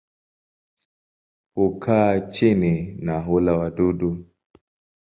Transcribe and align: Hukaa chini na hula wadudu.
Hukaa 1.55 2.19
chini 2.27 2.95
na 2.99 3.19
hula 3.19 3.57
wadudu. 3.57 4.25